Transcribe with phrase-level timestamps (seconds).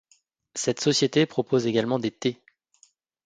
[0.55, 2.41] Cette société propose également des thés.